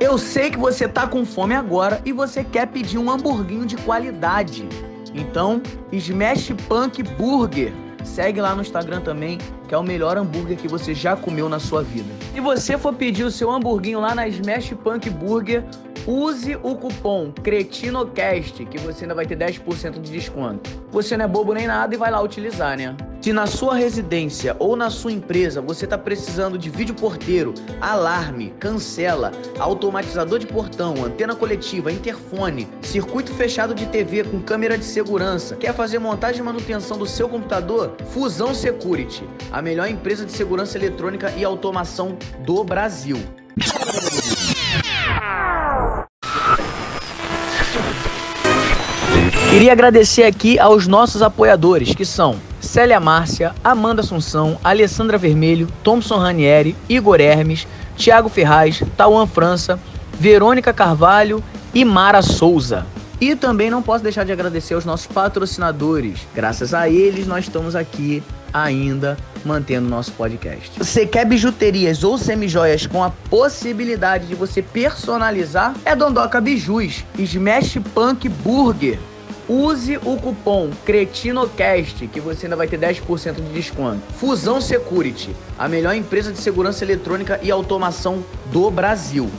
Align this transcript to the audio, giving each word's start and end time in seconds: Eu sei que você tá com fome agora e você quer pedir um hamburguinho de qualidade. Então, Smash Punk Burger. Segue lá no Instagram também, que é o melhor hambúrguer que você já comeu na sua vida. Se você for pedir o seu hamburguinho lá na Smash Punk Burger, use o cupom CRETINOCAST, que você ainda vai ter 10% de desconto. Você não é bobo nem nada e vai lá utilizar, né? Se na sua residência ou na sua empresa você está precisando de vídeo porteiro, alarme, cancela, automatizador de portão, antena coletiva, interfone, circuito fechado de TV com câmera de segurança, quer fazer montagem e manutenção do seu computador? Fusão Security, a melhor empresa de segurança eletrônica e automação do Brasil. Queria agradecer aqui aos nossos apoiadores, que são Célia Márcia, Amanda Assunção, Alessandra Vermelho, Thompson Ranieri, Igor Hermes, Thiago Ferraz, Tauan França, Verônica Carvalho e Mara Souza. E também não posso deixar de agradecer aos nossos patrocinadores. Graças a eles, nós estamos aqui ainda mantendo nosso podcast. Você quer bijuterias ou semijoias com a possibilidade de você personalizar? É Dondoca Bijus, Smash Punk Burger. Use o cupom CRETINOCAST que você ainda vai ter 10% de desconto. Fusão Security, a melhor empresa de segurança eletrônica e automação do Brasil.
Eu 0.00 0.18
sei 0.18 0.50
que 0.50 0.58
você 0.58 0.88
tá 0.88 1.06
com 1.06 1.24
fome 1.24 1.54
agora 1.54 2.00
e 2.04 2.12
você 2.12 2.42
quer 2.42 2.66
pedir 2.66 2.98
um 2.98 3.10
hamburguinho 3.10 3.64
de 3.64 3.76
qualidade. 3.76 4.68
Então, 5.14 5.62
Smash 5.92 6.52
Punk 6.68 7.02
Burger. 7.02 7.72
Segue 8.02 8.40
lá 8.40 8.54
no 8.54 8.60
Instagram 8.60 9.00
também, 9.00 9.38
que 9.66 9.74
é 9.74 9.78
o 9.78 9.82
melhor 9.82 10.18
hambúrguer 10.18 10.58
que 10.58 10.68
você 10.68 10.92
já 10.92 11.16
comeu 11.16 11.48
na 11.48 11.58
sua 11.58 11.82
vida. 11.82 12.12
Se 12.34 12.40
você 12.40 12.76
for 12.76 12.92
pedir 12.92 13.24
o 13.24 13.30
seu 13.30 13.50
hamburguinho 13.50 14.00
lá 14.00 14.14
na 14.14 14.28
Smash 14.28 14.74
Punk 14.82 15.08
Burger, 15.08 15.64
use 16.06 16.56
o 16.56 16.74
cupom 16.74 17.32
CRETINOCAST, 17.42 18.66
que 18.66 18.78
você 18.78 19.04
ainda 19.04 19.14
vai 19.14 19.24
ter 19.24 19.38
10% 19.38 20.00
de 20.00 20.10
desconto. 20.10 20.68
Você 20.90 21.16
não 21.16 21.24
é 21.24 21.28
bobo 21.28 21.54
nem 21.54 21.66
nada 21.66 21.94
e 21.94 21.98
vai 21.98 22.10
lá 22.10 22.20
utilizar, 22.20 22.76
né? 22.76 22.94
Se 23.24 23.32
na 23.32 23.46
sua 23.46 23.74
residência 23.74 24.54
ou 24.58 24.76
na 24.76 24.90
sua 24.90 25.10
empresa 25.10 25.62
você 25.62 25.86
está 25.86 25.96
precisando 25.96 26.58
de 26.58 26.68
vídeo 26.68 26.94
porteiro, 26.94 27.54
alarme, 27.80 28.52
cancela, 28.60 29.32
automatizador 29.58 30.38
de 30.38 30.46
portão, 30.46 31.02
antena 31.02 31.34
coletiva, 31.34 31.90
interfone, 31.90 32.68
circuito 32.82 33.32
fechado 33.32 33.74
de 33.74 33.86
TV 33.86 34.24
com 34.24 34.42
câmera 34.42 34.76
de 34.76 34.84
segurança, 34.84 35.56
quer 35.56 35.72
fazer 35.72 35.98
montagem 35.98 36.42
e 36.42 36.44
manutenção 36.44 36.98
do 36.98 37.06
seu 37.06 37.26
computador? 37.26 37.96
Fusão 38.12 38.54
Security, 38.54 39.26
a 39.50 39.62
melhor 39.62 39.88
empresa 39.88 40.26
de 40.26 40.32
segurança 40.32 40.76
eletrônica 40.76 41.32
e 41.34 41.42
automação 41.46 42.18
do 42.44 42.62
Brasil. 42.62 43.16
Queria 49.48 49.72
agradecer 49.72 50.24
aqui 50.24 50.58
aos 50.58 50.86
nossos 50.86 51.22
apoiadores, 51.22 51.94
que 51.94 52.04
são 52.04 52.38
Célia 52.64 52.98
Márcia, 52.98 53.54
Amanda 53.62 54.00
Assunção, 54.00 54.58
Alessandra 54.64 55.18
Vermelho, 55.18 55.68
Thompson 55.84 56.16
Ranieri, 56.16 56.74
Igor 56.88 57.20
Hermes, 57.20 57.66
Thiago 57.96 58.28
Ferraz, 58.28 58.82
Tauan 58.96 59.26
França, 59.26 59.78
Verônica 60.18 60.72
Carvalho 60.72 61.42
e 61.72 61.84
Mara 61.84 62.22
Souza. 62.22 62.86
E 63.20 63.36
também 63.36 63.70
não 63.70 63.82
posso 63.82 64.02
deixar 64.02 64.24
de 64.24 64.32
agradecer 64.32 64.74
aos 64.74 64.84
nossos 64.84 65.06
patrocinadores. 65.06 66.26
Graças 66.34 66.74
a 66.74 66.88
eles, 66.88 67.26
nós 67.26 67.44
estamos 67.44 67.76
aqui 67.76 68.22
ainda 68.52 69.16
mantendo 69.44 69.88
nosso 69.88 70.12
podcast. 70.12 70.72
Você 70.78 71.06
quer 71.06 71.24
bijuterias 71.24 72.04
ou 72.04 72.16
semijoias 72.16 72.86
com 72.86 73.02
a 73.02 73.10
possibilidade 73.10 74.26
de 74.26 74.34
você 74.34 74.62
personalizar? 74.62 75.74
É 75.84 75.94
Dondoca 75.94 76.40
Bijus, 76.40 77.04
Smash 77.18 77.78
Punk 77.94 78.28
Burger. 78.28 78.98
Use 79.48 79.98
o 79.98 80.16
cupom 80.16 80.70
CRETINOCAST 80.86 82.06
que 82.08 82.18
você 82.18 82.46
ainda 82.46 82.56
vai 82.56 82.66
ter 82.66 82.78
10% 82.78 83.34
de 83.34 83.52
desconto. 83.52 84.00
Fusão 84.14 84.60
Security, 84.60 85.36
a 85.58 85.68
melhor 85.68 85.94
empresa 85.94 86.32
de 86.32 86.38
segurança 86.38 86.82
eletrônica 86.82 87.38
e 87.42 87.50
automação 87.50 88.24
do 88.46 88.70
Brasil. 88.70 89.30